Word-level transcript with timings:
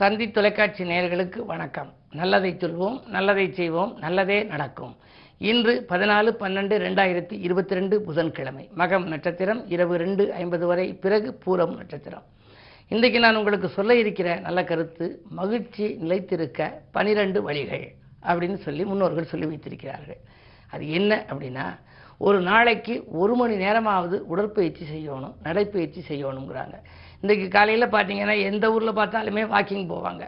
தந்தி 0.00 0.26
தொலைக்காட்சி 0.30 0.82
நேயர்களுக்கு 0.84 1.38
வணக்கம். 1.46 1.88
நல்லதை 2.10 2.50
சொல்வோம் 2.54 2.98
நல்லதை 3.14 3.52
செய்வோம் 3.52 3.96
நல்லதே 3.98 4.36
நடக்கும். 4.42 4.96
இன்று 5.38 5.86
பதினாலு 5.88 6.30
பன்னெண்டு 6.42 6.74
ரெண்டாயிரத்தி 6.84 7.36
இருபத்தி 7.46 7.74
ரெண்டு 7.74 8.00
புதன்கிழமை. 8.02 8.68
மகம் 8.76 9.06
நட்சத்திரம் 9.12 9.62
இரவு 9.68 9.96
ரெண்டு 9.96 10.32
ஐம்பது 10.32 10.66
வரை 10.66 10.86
பிறகு 11.04 11.38
பூரம் 11.44 11.74
நட்சத்திரம். 11.76 12.22
இன்றைக்கு 12.88 13.18
நான் 13.18 13.36
உங்களுக்கு 13.36 13.68
சொல்ல 13.68 13.94
இருக்கிற 13.94 14.38
நல்ல 14.46 14.64
கருத்து 14.64 15.08
மகிழ்ச்சி 15.40 15.88
நிலைத்திருக்க 16.04 16.80
பனிரெண்டு 16.92 17.42
வழிகள் 17.42 17.86
அப்படின்னு 18.22 18.58
சொல்லி 18.68 18.84
முன்னோர்கள் 18.84 19.30
சொல்லி 19.32 19.46
வைத்திருக்கிறார்கள். 19.46 20.20
அது 20.70 20.90
என்ன 20.90 21.24
அப்படின்னா 21.30 21.66
ஒரு 22.18 22.40
நாளைக்கு 22.40 23.04
ஒரு 23.22 23.34
மணி 23.34 23.56
நேரமாவது 23.56 24.26
உடற்பயிற்சி 24.26 24.84
செய்யணும் 24.94 25.34
நடைப்பயிற்சி 25.42 26.00
செய்யணுங்கிறாங்க. 26.08 26.76
இன்றைக்கு 27.20 27.48
காலையில் 27.48 27.92
பார்த்தீங்கன்னா 27.92 28.42
எந்த 28.42 28.72
ஊரில் 28.72 28.98
பார்த்தாலுமே 28.98 29.42
வாக்கிங் 29.54 29.88
போவாங்க. 29.92 30.24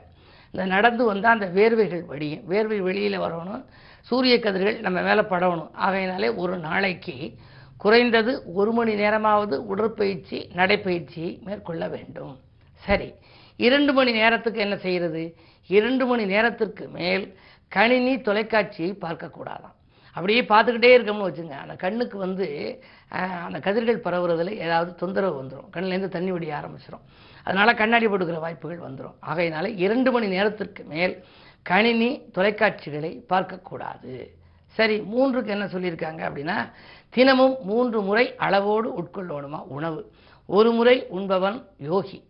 இந்த 0.53 0.65
நடந்து 0.75 1.05
வந்தால் 1.05 1.41
அந்த 1.41 1.49
வேர்வைகள் 1.61 2.05
வடியும். 2.05 2.43
வேர்வை 2.51 2.79
வெளியில் 2.79 3.21
வரணும். 3.21 3.65
சூரிய 4.01 4.39
கதிர்கள் 4.39 4.79
நம்ம 4.81 5.01
மேலே 5.01 5.21
படணும் 5.21 5.73
ஆகையினாலே 5.87 6.29
ஒரு 6.35 6.57
நாளைக்கு 6.59 7.17
குறைந்தது 7.77 8.33
ஒரு 8.55 8.73
மணி 8.73 8.95
நேரமாவது 8.95 9.67
உடற்பயிற்சி 9.67 10.39
நடைப்பயிற்சி 10.55 11.41
மேற்கொள்ள 11.45 11.89
வேண்டும். 11.89 12.35
சரி 12.87 13.09
இரண்டு 13.57 13.93
மணி 13.93 14.13
நேரத்துக்கு 14.13 14.61
என்ன 14.61 14.77
செய்கிறது 14.77 15.23
இரண்டு 15.67 16.07
மணி 16.07 16.25
நேரத்திற்கு 16.25 16.89
மேல் 16.89 17.37
கணினி 17.69 18.21
தொலைக்காட்சியை 18.21 18.93
பார்க்கக்கூடாதாம். 19.01 19.77
அப்படியே 20.13 20.41
பார்த்துக்கிட்டே 20.43 20.91
இருக்கோம்னு 20.99 21.29
வச்சுங்க. 21.29 21.51
அந்த 21.51 21.75
கண்ணுக்கு 21.75 22.19
வந்து 22.19 22.47
அந்த 23.45 23.59
கதிர்கள் 23.59 24.01
பரவுறதுல 24.01 24.51
ஏதாவது 24.51 24.95
தொந்தரவு 24.95 25.43
வந்துடும் 25.43 25.77
கண்ணிலேருந்து 25.77 26.09
தண்ணி 26.09 26.33
வடிய 26.33 26.55
ஆரம்பிச்சிடும் 26.55 27.05
அதனால் 27.45 27.75
கண்ணாடி 27.75 28.07
போட்டுக்கிற 28.07 28.39
வாய்ப்புகள் 28.39 28.79
வந்துடும் 28.79 29.15
ஆகையினால 29.27 29.77
இரண்டு 29.77 30.13
மணி 30.13 30.27
நேரத்திற்கு 30.27 30.85
மேல் 30.85 31.25
கணினி 31.63 32.21
தொலைக்காட்சிகளை 32.35 33.23
பார்க்கக்கூடாது. 33.29 34.29
சரி 34.67 35.01
மூன்றுக்கு 35.01 35.47
என்ன 35.47 35.65
சொல்லியிருக்காங்க 35.65 36.23
அப்படின்னா 36.29 36.73
தினமும் 37.09 37.57
மூன்று 37.63 38.03
முறை 38.03 38.37
அளவோடு 38.37 39.03
உட்கொள்ளணுமா? 39.03 39.63
உணவு. 39.69 40.11
ஒரு 40.47 40.73
முறை 40.73 41.07
உண்பவன் 41.09 41.65
யோகி. 41.79 42.25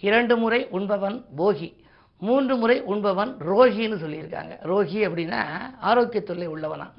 இரண்டு 0.00 0.36
முறை 0.36 0.66
உண்பவன் 0.68 1.24
போகி. 1.38 1.74
மூன்று 2.18 2.56
முறை 2.56 2.82
உண்பவன் 2.82 3.36
ரோகின்னு 3.40 4.00
சொல்லியிருக்காங்க. 4.04 4.58
ரோகி 4.62 5.06
அப்படின்னா 5.06 5.46
ஆரோக்கிய 5.80 6.22
தொல்லை 6.22 6.48
உள்ளவனா. 6.48 6.90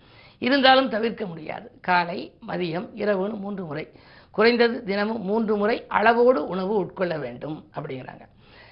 இருந்தாலும் 0.44 0.90
தவிர்க்க 0.90 1.26
முடியாது. 1.26 1.68
காலை 1.82 2.20
மதியம் 2.48 2.90
இரவுன்னு 2.96 3.40
மூன்று 3.44 3.64
முறை. 3.66 3.86
குறைந்தது 4.32 4.84
தினமும் 4.84 5.24
மூன்று 5.24 5.56
முறை 5.56 5.78
அளவோடு 5.88 6.48
உணவு 6.48 6.74
உட்கொள்ள 6.84 7.20
வேண்டும் 7.20 7.58
அப்படிங்கிறாங்க. 7.76 8.24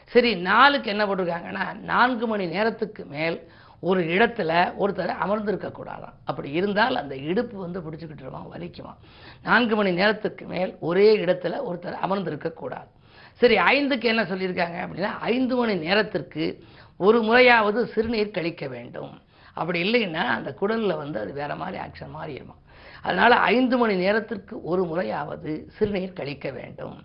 சரி 0.05 0.36
நாளுக்கு 0.36 0.89
என்ன 0.89 1.03
போட்டிருக்காங்கன்னா 1.05 1.66
நான்கு 1.80 2.25
மணி 2.28 2.45
நேரத்துக்கு 2.45 3.03
மேல் 3.05 3.38
ஒரு 3.80 4.02
இடத்துல 4.03 4.52
ஒருத்தர் 4.80 5.13
அமர்ந்திருக்கக்கூடாதான் 5.25 6.16
அப்படி 6.23 6.50
இருந்தால் 6.52 6.95
அந்த 6.95 7.16
இடுப்பு 7.30 7.58
வந்து 7.59 7.80
பிடிச்சிக்கிட்டுருவான் 7.80 8.50
வலிக்குவான். 8.53 9.00
நான்கு 9.44 9.75
மணி 9.75 9.91
நேரத்துக்கு 9.91 10.45
மேல் 10.45 10.72
ஒரே 10.80 11.08
இடத்துல 11.17 11.56
ஒருத்தர் 11.69 11.97
அமர்ந்திருக்கக்கூடாது 12.06 12.89
சரி 13.33 13.56
ஐந்துக்கு 13.73 14.03
என்ன 14.03 14.23
சொல்லியிருக்காங்க 14.23 14.78
அப்படின்னா 14.85 15.09
ஐந்து 15.33 15.56
மணி 15.56 15.75
நேரத்திற்கு 15.75 16.45
ஒரு 16.97 17.19
முறையாவது 17.22 17.88
சிறுநீர் 17.88 18.35
கழிக்க 18.38 18.67
வேண்டும். 18.67 19.11
அப்படி 19.53 19.80
இல்லைன்னா 19.83 20.23
அந்த 20.38 20.55
குடலில் 20.59 20.95
வந்து 20.95 21.19
அது 21.19 21.33
வேறு 21.33 21.55
மாதிரி 21.55 21.77
ஆக்ஷன் 21.83 22.16
மாறிடுமா 22.17 22.55
அதனால் 23.02 23.31
ஐந்து 23.31 23.77
மணி 23.77 23.95
நேரத்திற்கு 23.95 24.63
ஒரு 24.63 24.83
முறையாவது 24.83 25.67
சிறுநீர் 25.77 26.13
கழிக்க 26.13 26.52
வேண்டும். 26.52 26.97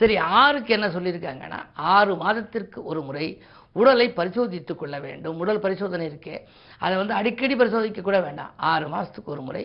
சரி 0.00 0.16
ஆறுக்கு 0.16 0.72
என்ன 0.74 0.86
சொல்லியிருக்காங்கன்னா 0.86 1.60
ஆறு 1.74 2.16
மாதத்திற்கு 2.16 2.84
ஒரு 2.84 3.02
முறை 3.02 3.42
உடலை 3.72 4.06
பரிசோதித்து 4.10 4.76
கொள்ள 4.76 5.00
வேண்டும். 5.00 5.38
உடல் 5.38 5.60
பரிசோதனை 5.60 6.04
இருக்கே. 6.08 6.36
அதை 6.78 6.96
வந்து 6.96 7.14
அடிக்கடி 7.14 7.54
பரிசோதிக்க 7.54 8.02
கூட 8.02 8.20
வேண்டாம். 8.20 8.52
ஆறு 8.56 8.88
மாதத்துக்கு 8.88 9.30
ஒரு 9.30 9.40
முறை 9.40 9.64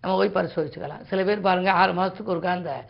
நம்ம 0.00 0.16
போய் 0.16 0.36
பரிசோதிச்சுக்கலாம். 0.36 1.02
சில 1.02 1.24
பேர் 1.24 1.40
பாருங்கள் 1.40 1.72
ஆறு 1.72 1.92
மாதத்துக்கு 1.92 2.34
ஒருக்கா 2.34 2.52
அந்த 2.58 2.84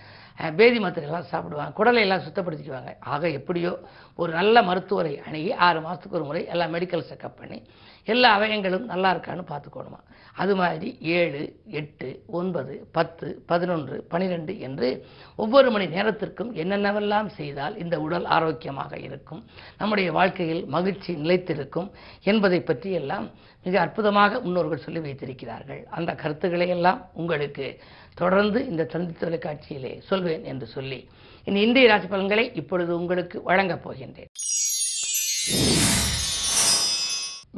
பேதி 0.56 0.78
மாத்திரைலாம் 0.78 1.30
சாப்பிடுவாங்க. 1.32 1.72
குடலை 1.78 2.00
எல்லாம் 2.00 2.22
சுத்தப்படுத்திக்குவாங்க. 2.26 2.92
ஆக 3.00 3.28
எப்படியோ 3.28 3.72
ஒரு 4.16 4.32
நல்ல 4.32 4.62
மருத்துவரை 4.62 5.20
அணுகி 5.26 5.53
ஆறு 5.53 5.80
மாதத்துக்கு 5.80 6.16
ஒரு 6.16 6.24
முறை 6.24 6.47
எல்லாம் 6.47 6.74
மெடிக்கல் 6.74 7.09
செக்கப் 7.10 7.38
பண்ணி 7.41 7.59
எல்லா 8.04 8.30
அவயங்களும் 8.38 8.84
நல்லா 8.84 9.14
இருக்கான்னு 9.14 9.44
பார்த்துக்கணுமா. 9.50 10.00
அது 10.34 10.56
மாதிரி 10.56 10.98
ஏழு 11.00 11.40
எட்டு 11.70 12.22
ஒன்பது 12.26 12.88
பத்து 12.92 13.42
பதினொன்று 13.46 14.04
பனிரெண்டு 14.08 14.60
என்று 14.60 14.88
ஒவ்வொரு 15.36 15.70
மணி 15.70 15.86
நேரத்திற்கும் 15.86 16.54
என்னென்னவெல்லாம் 16.54 17.26
செய்தால் 17.26 17.76
இந்த 17.76 18.00
உடல் 18.00 18.24
ஆரோக்கியமாக 18.24 18.98
இருக்கும் 18.98 19.42
நம்முடைய 19.78 20.12
வாழ்க்கையில் 20.12 20.62
மகிழ்ச்சி 20.66 21.14
நிலைத்திருக்கும் 21.14 21.91
என்பதை 22.22 22.60
பற்றி 22.60 22.92
எல்லாம் 22.92 23.30
மிக 23.64 23.80
அற்புதமாக 23.80 24.41
முன்னோர்கள் 24.41 24.84
சொல்லி 24.86 25.00
வைத்திருக்கிறார்கள். 25.00 25.82
அந்த 25.91 26.14
கருத்துக்களை 26.14 26.68
எல்லாம் 26.68 27.02
உங்களுக்கு 27.12 27.80
தொடர்ந்து 28.14 28.66
இந்த 28.66 28.84
தந்தி 28.84 29.14
தொலைக்காட்சியிலே 29.20 30.00
சொல்வேன் 30.00 30.44
என்று 30.44 30.66
சொல்லி 30.66 31.08
இனி 31.44 31.60
இந்திய 31.60 31.88
ராசி 31.88 32.06
பலன்களை 32.06 32.54
இப்பொழுது 32.54 32.92
உங்களுக்கு 32.96 33.42
வழங்கப் 33.42 33.84
போகின்றேன். 33.88 34.32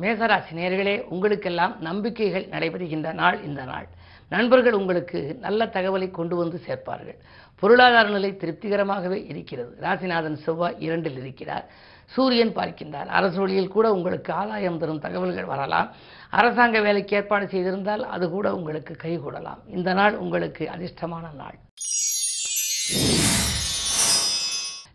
மேசராசி 0.01 0.53
நேர்களே 0.55 1.01
உங்களுக்கெல்லாம் 1.01 1.75
நம்பிக்கைகள் 1.81 2.47
நடைபெறுகின்ற 2.47 3.13
நாள் 3.13 3.45
இந்த 3.45 3.65
நாள். 3.65 3.87
நண்பர்கள் 4.29 4.73
உங்களுக்கு 4.73 5.37
நல்ல 5.41 5.67
தகவலை 5.67 6.11
கொண்டு 6.11 6.37
வந்து 6.37 6.61
சேர்ப்பார்கள். 6.67 7.19
பொருளாதார 7.59 8.09
நிலை 8.09 8.31
திருப்திகரமாகவே 8.33 9.27
இருக்கிறது. 9.29 9.77
ராசிநாதன் 9.81 10.35
செவ்வாய் 10.35 10.77
இரண்டில் 10.79 11.19
இருக்கிறார். 11.19 11.67
சூரியன் 12.07 12.55
பார்க்கின்றார். 12.57 13.07
அரசு 13.19 13.39
வழியில் 13.41 13.75
கூட 13.77 13.93
உங்களுக்கு 13.93 14.33
ஆதாயம் 14.33 14.79
தரும் 14.79 14.99
தகவல்கள் 14.99 15.45
வரலாம். 15.45 15.91
அரசாங்க 16.31 16.81
வேலைக்கு 16.81 17.17
ஏற்பாடு 17.17 17.47
செய்திருந்தால் 17.47 18.05
அது 18.17 18.31
கூட 18.31 18.55
உங்களுக்கு 18.55 18.97
கைகூடலாம். 19.03 19.63
இந்த 19.67 19.93
நாள் 19.93 20.17
உங்களுக்கு 20.17 20.69
அதிர்ஷ்டமான 20.77 21.35
நாள். 21.35 21.59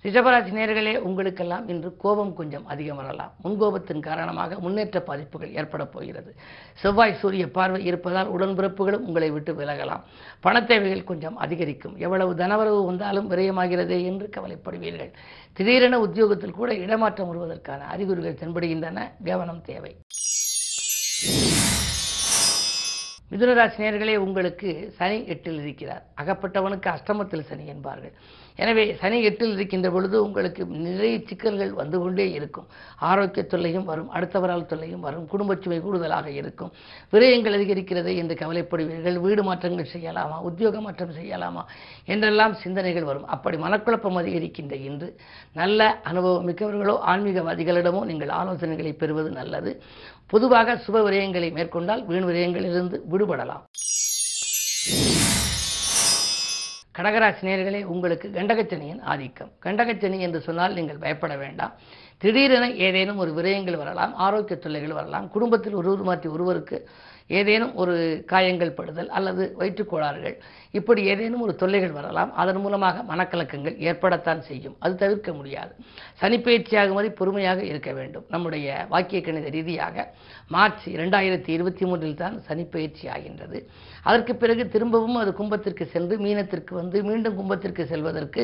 ரிஷபராசி 0.04 0.52
நேர்களே 0.52 0.98
உங்களுக்கெல்லாம் 0.98 1.68
இன்று 1.68 1.98
கோபம் 1.98 2.34
கொஞ்சம் 2.34 2.68
அதிகம் 2.68 2.96
வரலாம். 2.96 3.34
முன்கோபத்தின் 3.44 4.00
காரணமாக 4.00 4.60
முன்னேற்ற 4.60 5.02
பாதிப்புகள் 5.02 5.56
ஏற்பட 5.56 5.86
போகிறது. 5.86 6.36
செவ்வாய் 6.74 7.16
சூரிய 7.16 7.52
பார்வை 7.52 7.86
இருப்பதால் 7.86 8.32
உடன்பிறப்புகளும் 8.32 9.06
உங்களை 9.06 9.32
விட்டு 9.32 9.54
விலகலாம். 9.54 10.02
பணத் 10.40 10.68
தேவைகள் 10.68 11.04
கொஞ்சம் 11.04 11.38
அதிகரிக்கும். 11.38 11.98
எவ்வளவு 11.98 12.34
தனவரவு 12.34 12.86
வந்தாலும் 12.86 13.32
விரயமாகிறதே 13.32 14.04
என்று 14.04 14.30
கவலைப்படுவீர்கள். 14.38 15.12
திடீரென 15.54 16.00
உத்தியோகத்தில் 16.00 16.52
கூட 16.52 16.74
இடமாற்றம் 16.74 17.28
வருவதற்கான 17.28 17.86
அறிகுறிகள் 17.86 18.34
தென்படுகின்றன. 18.34 19.02
கவனம் 19.24 19.62
தேவை. 19.62 19.98
மிதுனராசினியர்களே 23.32 24.16
உங்களுக்கு 24.26 24.70
சனி 24.98 25.18
எட்டில் 25.34 25.60
இருக்கிறார். 25.64 26.04
அகப்பட்டவனுக்கு 26.22 26.88
அஷ்டமத்தில் 26.96 27.48
சனி 27.50 27.66
என்பார்கள். 27.74 28.14
எனவே 28.62 28.84
சனி 29.02 29.18
எட்டில் 29.28 29.54
இருக்கின்ற 29.56 29.88
பொழுது 29.96 30.16
உங்களுக்கு 30.28 30.62
நிறைய 30.86 31.16
சிக்கல்கள் 31.30 31.72
வந்து 31.82 31.98
கொண்டே 32.04 32.26
இருக்கும். 32.38 32.66
ஆரோக்கிய 33.10 33.44
தொல்லையும் 33.52 33.86
வரும் 33.92 34.10
அடுத்தவரால் 34.16 34.66
தொல்லையும் 34.72 35.06
வரும் 35.08 35.28
குடும்ப 35.34 35.56
சுவை 35.64 35.78
கூடுதலாக 35.86 36.28
இருக்கும். 36.40 36.72
விரயங்கள் 37.14 37.56
அதிகரிக்கிறது 37.58 38.14
என்று 38.22 38.36
கவலைப்படுவீர்கள் 38.42 39.20
வீடு 39.26 39.44
மாற்றங்கள் 39.50 39.92
செய்யலாமா 39.94 40.40
உத்தியோக 40.50 40.82
மாற்றம் 40.88 41.16
செய்யலாமா 41.20 41.64
என்றெல்லாம் 42.14 42.56
சிந்தனைகள் 42.64 43.10
வரும். 43.12 43.30
அப்படி 43.36 43.60
மனக்குழப்பம் 43.66 44.20
அதிகரிக்கின்ற 44.24 44.76
இன்று 44.90 45.10
நல்ல 45.62 45.90
அனுபவம் 46.12 46.48
மிக்கவர்களோ 46.50 46.98
ஆன்மீகவாதிகளிடமோ 47.14 48.04
நீங்கள் 48.12 48.36
ஆலோசனைகளை 48.42 48.94
பெறுவது 49.04 49.32
நல்லது. 49.40 49.74
பொதுவாக 50.32 50.74
சுப 50.86 50.98
விரயங்களை 51.06 51.48
மேற்கொண்டால் 51.58 52.02
வீண் 52.10 52.28
விரயங்களிலிருந்து 52.30 52.98
விடுபடலாம். 53.12 53.64
கடகராசி 56.98 57.44
நேர்களே 57.48 57.82
உங்களுக்கு 57.94 58.28
கண்டகச்சனியின் 58.38 59.02
ஆதிக்கம். 59.12 59.52
கண்டகச்சனி 59.66 60.18
என்று 60.26 60.40
சொன்னால் 60.48 60.76
நீங்கள் 60.78 61.02
பயப்பட 61.04 61.34
வேண்டாம். 61.44 61.74
திடீரென 62.22 62.66
ஏதேனும் 62.88 63.22
ஒரு 63.24 63.32
விரயங்கள் 63.38 63.82
வரலாம் 63.82 64.14
ஆரோக்கிய 64.26 64.58
தொல்லைகள் 64.64 64.98
வரலாம் 65.00 65.28
குடும்பத்தில் 65.36 65.78
ஒருவர் 65.82 66.08
மாற்றி 66.10 66.30
ஒருவருக்கு 66.36 66.78
ஏதேனும் 67.38 67.74
ஒரு 67.82 67.96
காயங்கள் 68.32 68.78
படுதல் 68.80 69.10
அல்லது 69.18 69.44
வயிற்றுக்கோளாறுகள் 69.60 70.38
இப்படி 70.78 71.02
ஏதேனும் 71.12 71.42
ஒரு 71.42 71.54
தொல்லைகள் 71.56 71.94
வரலாம் 71.98 72.32
அதன் 72.42 72.62
மூலமாக 72.64 73.04
மனக்கலக்கங்கள் 73.12 73.76
ஏற்படத்தான் 73.90 74.42
செய்யும். 74.48 74.76
அது 74.80 74.96
தவிர்க்க 74.96 75.34
முடியாது. 75.34 75.72
சனிப்பயிற்சியாகும் 76.22 76.98
வரை 77.00 77.10
பொறுமையாக 77.10 77.62
இருக்க 77.64 77.92
வேண்டும். 77.92 78.26
நம்முடைய 78.30 78.86
வாக்கிய 78.90 79.22
கணித 79.22 79.50
ரீதியாக 79.50 80.06
மார்ச் 80.56 80.86
இரண்டாயிரத்தி 80.96 81.52
இருபத்தி 81.58 81.86
மூன்றில் 81.86 82.20
தான் 82.24 82.36
சனிப்பயிற்சி 82.48 83.06
ஆகின்றது. 83.16 83.60
அதற்கு 84.04 84.34
பிறகு 84.36 84.64
திரும்பவும் 84.74 85.16
அது 85.16 85.32
கும்பத்திற்கு 85.34 85.86
சென்று 85.94 86.16
மீனத்திற்கு 86.18 86.74
வந்து 86.82 86.98
மீண்டும் 87.04 87.38
கும்பத்திற்கு 87.40 87.86
செல்வதற்கு 87.86 88.44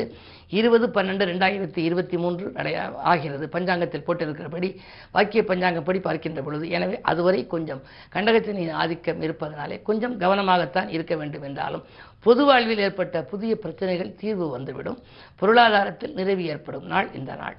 இருபது 0.58 0.88
பன்னெண்டு 0.96 1.24
ரெண்டாயிரத்தி 1.32 1.80
இருபத்தி 1.88 2.16
மூன்று 2.16 2.46
நடைய 2.56 2.78
ஆகிறது. 3.12 3.46
பஞ்சாங்கத்தில் 3.56 4.06
போட்டிருக்கிறபடி 4.08 4.70
வாக்கிய 5.16 5.42
பஞ்சாங்கப்படி 5.52 6.00
பார்க்கின்ற 6.08 6.42
பொழுது 6.42 6.66
எனவே 6.78 6.98
அதுவரை 7.12 7.46
கொஞ்சம் 7.54 7.82
கண்டகத்தினின் 8.16 8.75
ஆதிக்கம் 8.82 9.22
இருப்பதனாலே 9.22 9.76
கொஞ்சம் 9.88 10.18
கவனமாகத்தான் 10.20 10.88
இருக்க 10.88 11.14
வேண்டும் 11.16 11.46
என்றாலும் 11.48 11.84
பொது 12.26 12.44
வாழ்வில் 12.44 12.84
ஏற்பட்ட 12.86 13.22
புதிய 13.32 13.52
பிரச்சனைகள் 13.64 14.16
தீர்வு 14.22 14.48
வந்துவிடும். 14.48 14.98
பொருளாதாரத்தில் 15.36 16.16
நிறைவு 16.20 16.44
ஏற்படும் 16.54 16.90
நாள் 16.94 17.10
இந்த 17.20 17.34
நாள். 17.42 17.56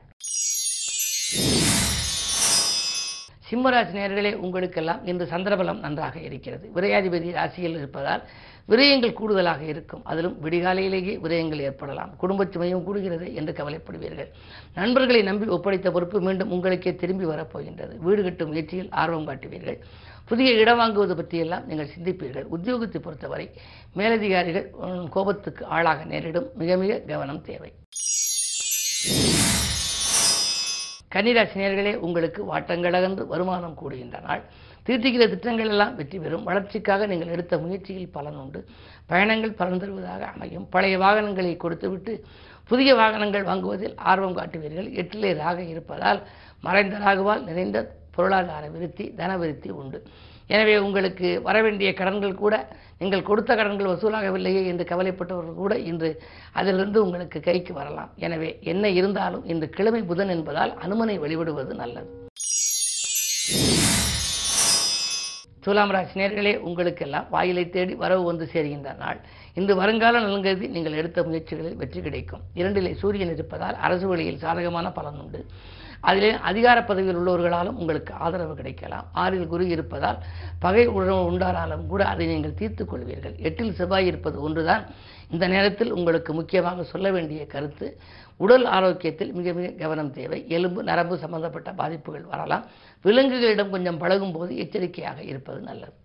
சிம்மராசி 3.50 3.94
நேர்களே 3.98 4.31
உங்களுக்கெல்லாம் 4.46 5.04
இன்று 5.06 5.25
சந்திரபலம் 5.25 5.84
நன்றாக 5.86 6.16
இருக்கிறது. 6.19 6.66
விரையாதிபதி 6.75 7.30
ராசியில் 7.31 7.78
இருப்பதால் 7.78 8.24
விரயங்கள் 8.72 9.13
கூடுதலாக 9.20 9.62
இருக்கும். 9.63 10.02
அதிலும் 10.04 10.36
விடிகாலையிலேயே 10.44 11.13
விரயங்கள் 11.25 11.63
ஏற்படலாம். 11.68 12.12
குடும்பச் 12.18 12.52
சுமையும் 12.54 12.84
கூடுகிறது 12.88 13.28
என்று 13.40 13.54
கவலைப்படுவீர்கள். 13.60 14.30
நண்பர்களை 14.75 15.22
நம்பி 15.22 15.48
ஒப்படைத்த 15.58 15.92
பொறுப்பு 15.92 16.22
மீண்டும் 16.22 16.52
உங்களுக்கே 16.52 16.94
திரும்பி 16.96 17.25
வரப்போகின்றது. 17.25 17.96
வீடு 18.08 18.24
கட்டும் 18.24 18.52
முயற்சியில் 18.52 18.92
ஆர்வம் 19.04 19.28
காட்டுவீர்கள். 19.28 19.80
புதிய 20.29 20.50
இடம் 20.62 20.79
வாங்குவது 20.81 21.13
பற்றியெல்லாம் 21.19 21.65
நீங்கள் 21.69 21.91
சிந்திப்பீர்கள். 21.95 22.47
உத்தியோகத்தை 22.56 23.00
பொறுத்தவரை 23.06 23.45
மேலதிகாரிகள் 24.00 24.65
கோபத்துக்கு 25.15 25.63
ஆளாக 25.75 26.00
நேரிடும். 26.12 26.47
மிக 26.62 26.77
மிக 26.81 26.97
கவனம் 27.12 27.44
தேவை. 27.50 27.69
கன்னிராசினியர்களே 31.13 31.94
உங்களுக்கு 32.06 32.41
வாட்டங்களகன்று 32.51 33.24
வருமானம் 33.33 33.77
கூடுகின்ற 33.81 34.18
நாள் 34.25 34.44
தீட்டுகிற 34.88 35.24
திட்டங்கள் 35.31 35.71
எல்லாம் 35.74 35.95
வெற்றி 36.00 36.18
பெறும். 36.24 36.44
வளர்ச்சிக்காக 36.50 37.07
நீங்கள் 37.12 37.31
எடுத்த 37.35 37.53
முயற்சியில் 37.63 38.12
பலன் 38.18 38.38
உண்டு. 38.41 38.59
பயணங்கள் 39.12 39.57
பலன் 39.62 39.81
தருவதாக 39.83 40.25
அமையும். 40.33 40.65
பழைய 40.74 40.97
வாகனங்களை 41.03 41.53
கொடுத்துவிட்டு 41.63 42.13
புதிய 42.71 42.91
வாகனங்கள் 43.01 43.47
வாங்குவதில் 43.50 43.95
ஆர்வம் 44.12 44.38
காட்டுவீர்கள். 44.39 44.89
எட்டிலே 45.01 45.31
ராக 45.44 45.57
இருப்பதால் 45.74 46.21
மறைந்த 46.68 46.97
ராகுவால் 47.06 47.44
நிறைந்த 47.50 47.79
பொருளாதார 48.18 48.66
விருத்தி 48.75 49.06
தன 49.19 49.31
விருத்தி 49.44 49.69
உண்டு. 49.81 50.00
எனவே 50.56 50.75
உங்களுக்கு 50.86 51.30
வரவேண்டிய 51.48 51.90
கடன்கள் 52.02 52.42
கூட 52.44 52.56
நீங்கள் 53.02 53.25
கொடுத்த 53.30 53.52
கடன்கள் 53.60 53.90
வசூலாகவில்லையே 53.94 54.62
என்று 54.72 54.84
கவலைப்பட்டவர்கள் 54.92 55.60
கூட 55.64 55.74
இன்று 55.90 56.10
அதிலிருந்து 56.60 57.00
உங்களுக்கு 57.06 57.40
கைக்கு 57.48 57.74
வரலாம். 57.80 58.14
எனவே 58.25 58.52
என்ன 58.72 58.90
இருந்தாலும் 59.00 59.44
இன்று 59.54 59.68
கிழமை 59.78 60.02
புதன் 60.12 60.34
என்பதால் 60.36 60.74
அனுமனை 60.86 61.18
வழிபடுவது 61.24 61.75
நல்லது. 61.81 62.10
துலாம் 65.66 65.92
ராசி 65.94 66.16
நேர்களே 66.20 66.52
உங்களுக்கெல்லாம் 66.68 67.25
வாயிலை 67.34 67.63
தேடி 67.70 67.94
வரவு 68.04 68.24
வந்து 68.30 68.46
சேர்கின்ற 68.52 68.90
நாள். 69.02 69.18
இந்த 69.60 69.72
வருங்கால 69.80 70.22
நலங்கருதி 70.25 70.68
நீங்கள் 70.75 70.98
எடுத்த 71.02 71.24
முயற்சிகளில் 71.30 71.80
வெற்றி 71.81 72.02
கிடைக்கும். 72.06 72.44
இரண்டிலே 72.60 72.92
சூரியன் 73.02 73.34
இருப்பதால் 73.36 73.80
அரசு 73.88 74.06
வழியில் 74.12 74.44
சாதகமான 74.44 74.88
பலன் 75.00 75.20
உண்டு. 75.24 75.42
அதிலே 76.02 76.32
அதிகார 76.32 76.84
பதவியில் 76.84 77.18
உள்ளவர்களாலும் 77.18 77.80
உங்களுக்கு 77.82 78.14
ஆதரவு 78.14 78.56
கிடைக்கலாம். 78.56 79.08
ஆறில் 79.12 79.48
குரு 79.48 79.68
இருப்பதால் 79.68 80.24
பகை 80.60 80.86
உணர்வு 80.88 81.32
உண்டானாலும் 81.32 81.86
கூட 81.86 82.06
அதை 82.06 82.28
நீங்கள் 82.28 82.54
தீர்த்துக் 82.54 82.94
கொள்வீர்கள். 82.94 83.36
எட்டில் 83.38 83.74
செவ்வாய் 83.74 84.06
இருப்பது 84.06 84.42
ஒன்றுதான். 84.42 84.86
இந்த 85.32 85.48
நேரத்தில் 85.48 85.92
உங்களுக்கு 85.92 86.34
முக்கியமாக 86.34 86.84
சொல்ல 86.84 87.12
வேண்டிய 87.12 87.46
கருத்து 87.46 88.00
உடல் 88.38 88.66
ஆரோக்கியத்தில் 88.66 89.32
மிக 89.32 89.54
மிக 89.54 89.68
கவனம் 89.68 90.14
தேவை. 90.14 90.46
எலும்பு 90.48 90.84
நரம்பு 90.84 91.18
சம்பந்தப்பட்ட 91.18 91.72
பாதிப்புகள் 91.72 92.24
வரலாம். 92.24 92.66
விலங்குகளிடம் 93.04 93.70
கொஞ்சம் 93.70 93.98
பழகும் 93.98 94.32
போது 94.32 94.58
எச்சரிக்கையாக 94.58 95.22
இருப்பது 95.24 95.62
நல்லது. 95.62 95.96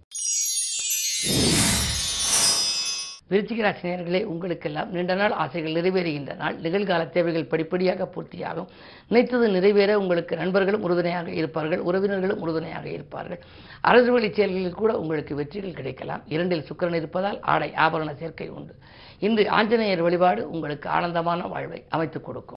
விருச்சிக 3.32 3.62
ராசி 3.62 4.25
உங்களுக்கெல்லாம் 4.25 4.90
நீண்ட 4.93 5.14
நாள் 5.14 5.31
ஆசைகள் 5.31 5.73
நிறைவேறுகின்ற 5.73 6.37
நாள். 6.37 6.56
நிகழ்கால 6.56 7.08
தேவைகள் 7.08 7.44
படிப்படியாக 7.44 8.11
பூர்த்தியாகும். 8.14 8.67
நினைத்தது 9.08 9.49
நிறைவேற 9.49 9.99
உங்களுக்கு 9.99 10.37
நண்பர்களும் 10.37 10.82
உறுதுணையாக 10.82 11.31
இருப்பார்கள் 11.31 11.79
உறவினர்களும் 11.79 12.40
உறுதுணையாக 12.40 12.88
இருப்பார்கள். 12.88 13.40
அரசு 13.81 14.12
வழி 14.12 14.32
செயல்களில் 14.32 14.75
கூட 14.75 14.99
உங்களுக்கு 14.99 15.34
வெற்றிகள் 15.34 15.73
கிடைக்கலாம். 15.73 16.23
இரண்டில் 16.26 16.64
சுக்கிரன் 16.69 16.94
இருப்பதால் 16.94 17.40
ஆடை 17.40 17.73
ஆபரண 17.76 18.14
சேர்க்கை 18.14 18.49
உண்டு. 18.49 18.75
இன்று 19.19 19.50
ஆஞ்சநேயர் 19.50 20.02
வழிபாடு 20.02 20.50
உங்களுக்கு 20.50 20.88
ஆனந்தமான 20.88 21.46
வாழ்வை 21.46 21.84
அமைத்துக் 21.88 22.25
கொடுக்கும். 22.25 22.56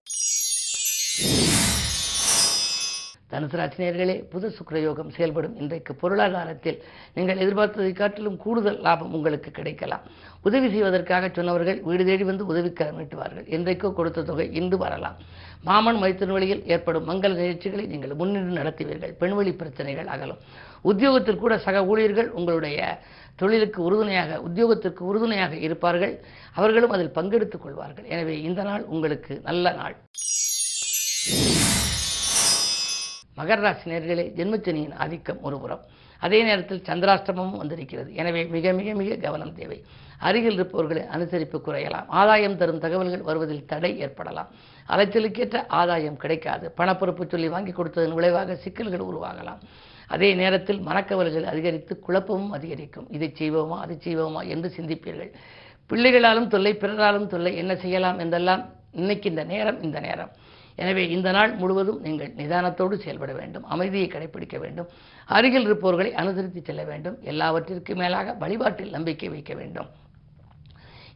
தனுசு 3.36 3.58
ராசினியர்களே 3.60 4.14
புது 4.34 4.48
சுக்கரயோகம் 4.58 5.10
செயல்படும் 5.16 5.56
இன்றைக்கு 5.62 5.94
பொருளாதாரத்தில் 6.02 6.78
நீங்கள் 7.16 7.42
எதிர்பார்த்ததை 7.44 7.90
காட்டிலும் 8.00 8.38
கூடுதல் 8.44 8.80
லாபம் 8.86 9.16
உங்களுக்கு 9.18 9.50
கிடைக்கலாம். 9.58 10.04
உதவி 10.48 10.68
செய்வதற்காக 10.74 11.30
சொன்னவர்கள் 11.38 11.80
வீடு 11.88 12.04
தேடி 12.10 12.26
வந்து 12.30 12.46
உதவி 12.52 12.70
நீட்டுவார்கள் 13.00 13.48
இன்றைக்கோ 13.56 13.90
கொடுத்த 14.00 14.24
தொகை 14.30 14.48
இன்று 14.60 14.78
வரலாம். 14.84 15.18
மாமன் 15.68 16.00
மைத்தின் 16.04 16.34
வழியில் 16.36 16.64
ஏற்படும் 16.74 17.08
மங்கள 17.10 17.32
நிகழ்ச்சிகளை 17.42 17.86
நீங்கள் 17.94 18.18
முன்னின்று 18.22 18.60
நடத்துவீர்கள். 18.60 19.14
பெண்வழி 19.22 19.54
பிரச்சனைகள் 19.62 20.12
அகலும். 20.16 20.42
உத்தியோகத்தில் 20.92 21.42
கூட 21.44 21.54
சக 21.68 21.84
ஊழியர்கள் 21.92 22.32
உங்களுடைய 22.40 22.80
தொழிலுக்கு 23.42 23.80
உறுதுணையாக 23.88 24.40
உத்தியோகத்திற்கு 24.48 25.04
உறுதுணையாக 25.12 25.56
இருப்பார்கள். 25.68 26.16
அவர்களும் 26.60 26.96
அதில் 26.98 27.16
பங்கெடுத்துக் 27.20 27.66
கொள்வார்கள். 27.66 28.10
எனவே 28.16 28.38
இந்த 28.50 28.64
நாள் 28.70 28.86
உங்களுக்கு 28.96 29.36
நல்ல 29.50 29.74
நாள். 29.82 29.98
மகர 33.38 33.60
ராசி 33.60 33.92
நேர்களே 33.92 34.26
ஜென்மச்சனியின் 34.40 34.96
ஆதிக்கம் 35.04 35.42
ஒருபுறம் 35.42 35.84
அதே 36.20 36.44
நேரத்தில் 36.44 36.84
சந்திராஷ்டமமும் 36.90 37.58
வந்திருக்கிறது. 37.62 38.16
எனவே 38.16 38.46
மிக 38.46 38.72
மிக 38.74 38.94
மிக 38.94 39.16
கவனம் 39.16 39.54
தேவை. 39.54 39.84
அருகில் 40.20 40.54
இருப்பவர்களை 40.54 41.04
அனுசரிப்பு 41.16 41.58
குறையலாம். 41.66 42.08
ஆதாயம் 42.20 42.58
தரும் 42.58 42.80
தகவல்கள் 42.80 43.22
வருவதில் 43.22 43.66
தடை 43.66 44.00
ஏற்படலாம். 44.00 44.50
அலைச்சலுக்கேற்ற 44.90 45.64
ஆதாயம் 45.68 46.18
கிடைக்காது. 46.18 46.74
பணப்பொறுப்பு 46.78 47.26
சொல்லி 47.28 47.48
வாங்கி 47.48 47.72
கொடுத்ததன் 47.72 48.14
விளைவாக 48.14 48.56
சிக்கல்கள் 48.56 49.08
உருவாகலாம். 49.10 49.62
அதே 50.08 50.34
நேரத்தில் 50.34 50.80
மனக்கவல்கள் 50.80 51.44
அதிகரித்து 51.44 52.00
குழப்பமும் 52.00 52.52
அதிகரிக்கும். 52.52 53.08
இதை 53.12 53.30
செய்வோமா 53.40 53.78
அதை 53.86 53.98
செய்வோமா 54.08 54.48
என்று 54.48 54.74
சிந்திப்பீர்கள். 54.78 55.32
பிள்ளைகளாலும் 55.90 56.48
தொல்லை 56.48 56.74
பிறராலும் 56.74 57.28
தொல்லை 57.28 57.56
என்ன 57.56 57.76
செய்யலாம் 57.76 58.20
என்றெல்லாம் 58.20 58.64
இன்னைக்கு 58.92 59.30
இந்த 59.30 59.44
நேரம் 59.44 59.82
இந்த 59.82 60.00
நேரம். 60.00 60.32
எனவே 60.78 61.04
இந்த 61.16 61.30
நாள் 61.32 61.52
முழுவதும் 61.60 62.00
நீங்கள் 62.06 62.32
நிதானத்தோடு 62.40 62.96
செயல்பட 63.04 63.34
வேண்டும் 63.34 63.68
அமைதியை 63.74 64.08
கடைபிடிக்க 64.08 64.58
வேண்டும் 64.64 64.90
அருகில் 65.30 65.68
இருப்பவர்களை 65.68 66.12
அனுசரித்து 66.22 66.62
செல்ல 66.62 66.84
வேண்டும் 66.92 67.18
எல்லாவற்றிற்கு 67.32 67.96
மேலாக 68.02 68.34
வழிபாட்டில் 68.44 68.96
நம்பிக்கை 68.96 69.30
வைக்க 69.36 69.54
வேண்டும். 69.62 69.90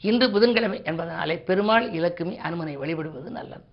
இன்று 0.10 0.28
புதன்கிழமை 0.36 0.80
என்பதனாலே 0.90 1.38
பெருமாள் 1.50 1.88
இலக்குமி 2.00 2.36
அனுமனை 2.48 2.76
வழிபடுவது 2.84 3.32
நல்லது. 3.40 3.66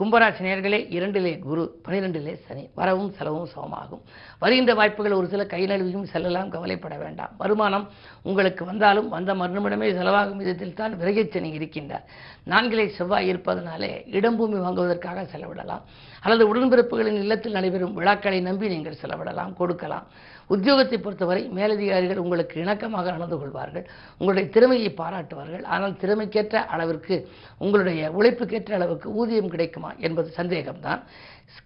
கும்பராசி 0.00 0.42
நேர்களே 0.42 0.78
இரண்டிலே 0.96 1.38
குரு 1.38 1.80
பனிரெண்டிலே 1.88 2.34
சனி. 2.46 2.68
வரவும் 2.74 3.12
செலவும் 3.12 3.48
சமமாகும். 3.54 4.00
வருகின்ற 4.38 4.74
வாய்ப்புகள் 4.74 5.12
ஒரு 5.12 5.26
சில 5.28 5.46
கை 5.46 5.66
நழுவியும் 5.66 6.02
செல்லலாம் 6.02 6.50
கவலைப்பட 6.50 6.96
வேண்டாம். 6.96 7.30
வருமானம் 7.38 7.88
உங்களுக்கு 8.22 8.64
வந்தாலும் 8.64 9.08
வந்த 9.08 9.34
மறுநிமிடமே 9.34 9.88
செலவாகும் 9.98 10.36
விதத்தில் 10.36 10.74
தான் 10.74 10.94
விரைகச்சனி 10.94 11.50
இருக்கின்றார். 11.58 12.06
நான்கிலே 12.44 12.88
செவ்வாய் 12.88 13.28
இருப்பதனாலே 13.28 14.04
இடம்பூமி 14.10 14.60
வாங்குவதற்காக 14.60 15.22
செலவிடலாம். 15.22 15.82
அல்லது 16.22 16.44
உடன்பிறப்புகளின் 16.54 17.20
இல்லத்தில் 17.24 17.52
நடைபெறும் 17.52 17.94
விழாக்களை 17.94 18.40
நம்பி 18.40 18.68
நீங்கள் 18.68 18.96
செலவிடலாம் 19.02 19.52
கொடுக்கலாம். 19.52 20.06
உத்தியோகத்தை 20.54 20.98
பொறுத்தவரை 21.02 21.42
மேலதிகாரிகள் 21.58 22.22
உங்களுக்கு 22.22 22.56
இணக்கமாக 22.64 23.10
நடந்து 23.16 23.38
கொள்வார்கள் 23.40 23.84
உங்களுடைய 24.18 24.46
திறமையை 24.54 24.90
பாராட்டுவார்கள். 25.00 25.64
ஆனால் 25.74 25.98
திறமைக்கேற்ற 26.02 26.64
அளவிற்கு 26.74 27.16
உங்களுடைய 27.64 28.10
உழைப்புக்கேற்ற 28.18 28.74
அளவுக்கு 28.78 29.10
ஊதியம் 29.20 29.52
கிடைக்குமா 29.54 29.92
என்பது 30.08 30.30
சந்தேகம்தான். 30.40 31.02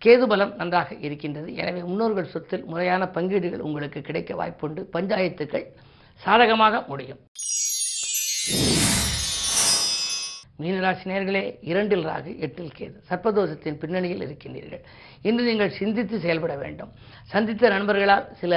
கேது 0.04 0.26
பலம் 0.32 0.54
நன்றாக 0.60 0.90
இருக்கின்றது. 1.06 1.48
எனவே 1.62 1.80
முன்னோர்கள் 1.88 2.32
சொத்தில் 2.34 2.68
முறையான 2.72 3.08
பங்கீடுகள் 3.16 3.66
உங்களுக்கு 3.68 4.02
கிடைக்க 4.10 4.34
வாய்ப்புண்டு. 4.42 4.82
பஞ்சாயத்துக்கள் 4.96 5.66
சாதகமாக 6.26 6.84
முடியும். 6.92 7.22
மீனராசி 10.62 11.04
நேர்களே 11.10 11.40
இரண்டில் 11.70 12.04
ராகு 12.08 12.32
எட்டில் 12.44 12.74
கேது. 12.78 12.98
சர்ப்பதோஷத்தின் 13.08 13.78
பின்னணியில் 13.82 14.22
இருக்கின்றீர்கள். 14.26 14.82
இன்று 15.28 15.44
நீங்கள் 15.44 15.76
சிந்தித்து 15.80 16.16
செயல்பட 16.24 16.54
வேண்டும். 16.62 16.90
சந்தித்த 17.32 17.68
நண்பர்களால் 17.68 18.26
சில 18.40 18.54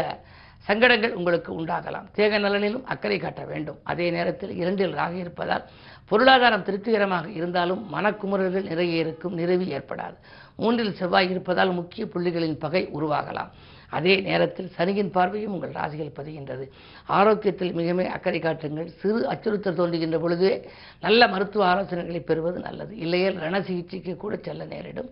சங்கடங்கள் 0.68 1.14
உங்களுக்கு 1.20 1.52
உண்டாகலாம். 1.60 2.08
தேக 2.18 2.40
நலனிலும் 2.40 2.86
அக்கறை 2.94 3.18
காட்ட 3.20 3.44
வேண்டும். 3.52 3.78
அதே 3.92 4.08
நேரத்தில் 4.16 4.54
இரண்டில் 4.62 4.96
ராகி 4.96 5.18
இருப்பதால் 5.26 5.64
பொருளாதாரம் 6.10 6.66
திருப்திகரமாக 6.68 7.26
இருந்தாலும் 7.40 7.82
மனக்குமுறல்கள் 7.94 8.68
நிறைய 8.72 9.04
இருக்கும் 9.04 9.34
நிறைவு 9.34 9.66
ஏற்படாது. 9.78 10.18
மூன்றில் 10.56 10.98
செவ்வாய் 11.00 11.30
இருப்பதால் 11.34 11.72
முக்கிய 11.80 12.04
புள்ளிகளின் 12.14 12.60
பகை 12.66 12.84
உருவாகலாம். 12.98 13.52
அதே 13.98 14.14
நேரத்தில் 14.28 14.70
சனியின் 14.78 15.12
பார்வையும் 15.12 15.54
உங்கள் 15.56 15.76
ராசியில் 15.80 16.16
பதிகின்றது. 16.20 16.66
ஆரோக்கியத்தில் 17.20 17.74
மிக 17.80 18.10
அக்கறை 18.16 18.40
காட்டுங்கள். 18.40 18.90
சிறு 19.02 19.20
அச்சுறுத்தல் 19.34 19.80
தோன்றுகின்ற 19.80 20.20
பொழுதே 20.20 20.54
நல்ல 21.06 21.28
மருத்துவ 21.28 21.66
ஆலோசனைகளை 21.74 22.22
பெறுவது 22.32 22.60
நல்லது. 22.60 22.94
இல்லையேல் 23.06 23.40
ரண 23.46 23.62
சிகிச்சைக்கு 23.62 24.16
கூட 24.16 24.36
செல்ல 24.48 24.66
நேரிடும். 24.74 25.12